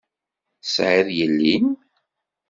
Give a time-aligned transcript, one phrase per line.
[0.61, 1.67] Tesεiḍ yelli-m?